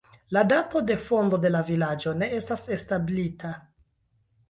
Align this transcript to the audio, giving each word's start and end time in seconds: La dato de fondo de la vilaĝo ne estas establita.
La 0.35 0.43
dato 0.51 0.81
de 0.91 0.95
fondo 1.09 1.39
de 1.45 1.53
la 1.53 1.63
vilaĝo 1.69 2.17
ne 2.25 2.33
estas 2.41 2.67
establita. 2.81 3.57